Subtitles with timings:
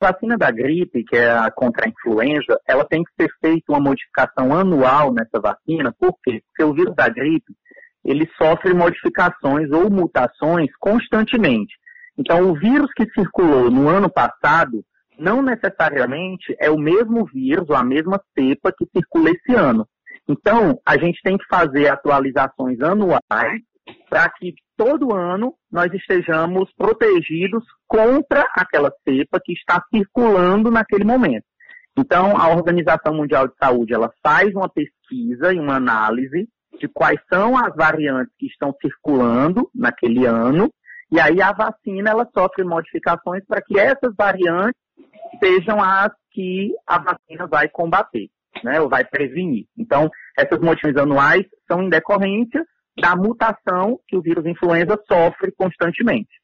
[0.00, 3.80] vacina da gripe, que é a contra a influenza, ela tem que ser feita uma
[3.80, 6.42] modificação anual nessa vacina, por quê?
[6.48, 7.52] Porque o vírus da gripe,
[8.04, 11.74] ele sofre modificações ou mutações constantemente.
[12.16, 14.82] Então, o vírus que circulou no ano passado
[15.18, 19.86] não necessariamente é o mesmo vírus ou a mesma cepa que circula esse ano.
[20.26, 23.60] Então, a gente tem que fazer atualizações anuais
[24.10, 31.44] para que todo ano nós estejamos protegidos contra aquela cepa que está circulando naquele momento.
[31.96, 37.20] Então, a Organização Mundial de Saúde ela faz uma pesquisa e uma análise de quais
[37.32, 40.72] são as variantes que estão circulando naquele ano,
[41.12, 44.80] e aí a vacina ela sofre modificações para que essas variantes
[45.38, 48.28] sejam as que a vacina vai combater,
[48.64, 49.66] né, ou vai prevenir.
[49.76, 52.64] Então, essas modificações anuais são em decorrência
[53.00, 56.39] da mutação que o vírus influenza sofre constantemente.